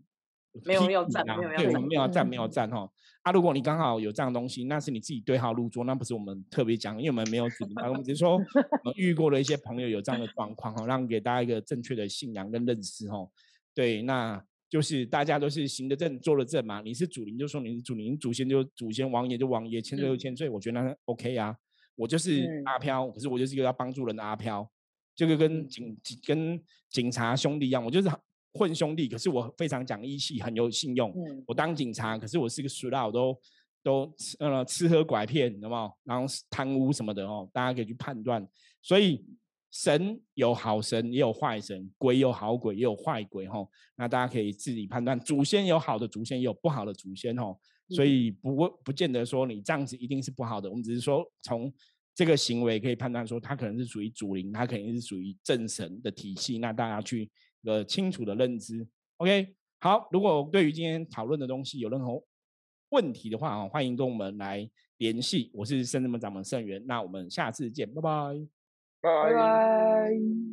[0.64, 2.90] 没有要赞，没有对，没有要赞，没有赞哈。
[3.24, 8.38] 啊，如果你刚好有这样东西，那是你自己对号入座，那不是我们特别讲，因为我们没有指明，我们只是说我
[8.84, 13.28] 们遇过的一些朋友有这样的状况哈，让给大家一个正确的信仰跟认识哈。
[13.74, 14.44] 对，那。
[14.70, 16.82] 就是大家都是行得正，坐得正嘛。
[16.82, 20.50] 你是祖灵，就说你是祖灵；祖先就祖先，王爷就王爷，千岁就千岁。
[20.50, 21.56] 我觉得那 OK 啊。
[21.96, 24.70] 我就是阿飘，可是我就是一个要帮助人的阿飘，
[25.16, 28.10] 这个跟警跟警察兄弟一样，我就是
[28.54, 29.08] 混兄弟。
[29.08, 31.14] 可是我非常讲义气，很有信用。
[31.46, 33.36] 我当警察，可是我是个俗佬，都
[33.82, 35.92] 都呃吃喝拐骗，懂吗？
[36.04, 38.48] 然后贪污什么的哦，大家可以去判断。
[38.82, 39.26] 所以。
[39.78, 43.48] 神有好神，也有坏神；鬼有好鬼，也有坏鬼。
[43.48, 45.20] 吼，那大家可以自己判断。
[45.20, 47.38] 祖先有好的祖先，也有不好的祖先。
[47.38, 47.60] 吼，
[47.90, 50.68] 所以不不见得说你这样子一定是不好的。
[50.68, 51.72] 我们只是说从
[52.16, 56.58] 这个行为可以判断说，他可能是属于祖灵，他肯定是属于正神的体系。
[56.58, 57.30] 那大家去
[57.64, 58.84] 呃清楚的认知。
[59.18, 60.08] OK，好。
[60.12, 62.20] 如果对于今天讨论的东西有任何
[62.90, 64.68] 问题的话啊，欢迎跟我们来
[64.98, 65.52] 联系。
[65.54, 68.57] 我是圣人门掌门圣元，那我们下次见，拜拜。
[69.08, 70.48] 拜拜。